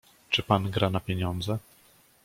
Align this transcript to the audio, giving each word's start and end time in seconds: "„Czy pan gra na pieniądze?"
"„Czy 0.29 0.43
pan 0.43 0.71
gra 0.71 0.89
na 0.89 0.99
pieniądze?" 0.99 1.57